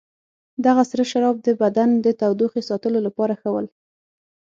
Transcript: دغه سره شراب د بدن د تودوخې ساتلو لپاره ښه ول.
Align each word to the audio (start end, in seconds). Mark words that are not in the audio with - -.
دغه 0.65 0.83
سره 0.89 1.03
شراب 1.11 1.35
د 1.41 1.49
بدن 1.61 1.89
د 2.05 2.07
تودوخې 2.19 2.61
ساتلو 2.69 2.99
لپاره 3.07 3.33
ښه 3.41 3.49
ول. 3.53 3.67